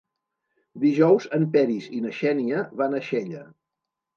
[0.83, 3.45] Dijous en Peris i na Xènia van a Xella.